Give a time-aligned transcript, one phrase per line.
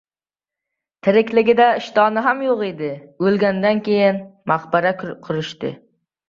[1.07, 2.89] •Tirikligida ishtoni ham yo‘q edi,
[3.27, 4.19] o‘lgandan so‘ng
[4.55, 5.73] maqbara qurishdi.